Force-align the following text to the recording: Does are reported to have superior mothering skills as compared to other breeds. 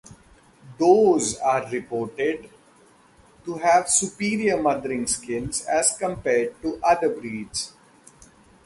Does 0.79 1.37
are 1.37 1.69
reported 1.69 2.49
to 3.45 3.53
have 3.59 3.87
superior 3.87 4.59
mothering 4.59 5.05
skills 5.05 5.63
as 5.65 5.95
compared 5.95 6.59
to 6.63 6.79
other 6.83 7.09
breeds. 7.09 7.71